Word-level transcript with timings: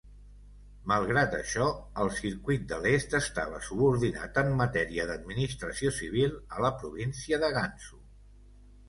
Malgrat 0.91 1.33
això, 1.39 1.65
el 2.03 2.07
Circuit 2.19 2.63
de 2.71 2.79
l'est 2.85 3.13
estava 3.19 3.59
subordinat 3.67 4.39
en 4.43 4.49
matèria 4.63 5.05
d'administració 5.11 5.93
civil 5.99 6.35
a 6.57 6.65
la 6.67 6.73
província 6.81 7.41
de 7.45 7.53
Gansu. 7.59 8.01